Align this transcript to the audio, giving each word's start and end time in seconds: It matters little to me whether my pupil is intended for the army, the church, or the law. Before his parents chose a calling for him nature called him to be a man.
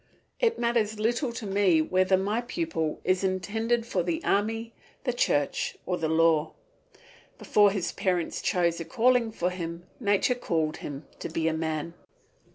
It 0.39 0.57
matters 0.57 0.97
little 0.99 1.31
to 1.33 1.45
me 1.45 1.79
whether 1.79 2.17
my 2.17 2.41
pupil 2.41 2.99
is 3.03 3.23
intended 3.23 3.85
for 3.85 4.01
the 4.01 4.19
army, 4.23 4.73
the 5.03 5.13
church, 5.13 5.77
or 5.85 5.95
the 5.95 6.09
law. 6.09 6.53
Before 7.37 7.69
his 7.69 7.91
parents 7.91 8.41
chose 8.41 8.79
a 8.79 8.85
calling 8.85 9.31
for 9.31 9.51
him 9.51 9.85
nature 9.99 10.33
called 10.33 10.77
him 10.77 11.05
to 11.19 11.29
be 11.29 11.47
a 11.47 11.53
man. 11.53 11.93